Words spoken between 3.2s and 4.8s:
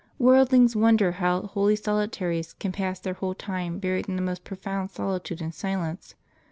time buried in the most pro